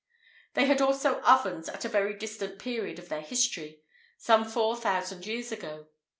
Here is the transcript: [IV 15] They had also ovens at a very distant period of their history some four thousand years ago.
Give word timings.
[IV 0.01 0.45
15] 0.45 0.49
They 0.55 0.65
had 0.67 0.81
also 0.81 1.19
ovens 1.21 1.69
at 1.69 1.85
a 1.85 1.87
very 1.87 2.15
distant 2.15 2.57
period 2.57 2.97
of 2.97 3.07
their 3.09 3.21
history 3.21 3.81
some 4.17 4.43
four 4.43 4.75
thousand 4.75 5.27
years 5.27 5.51
ago. 5.51 5.89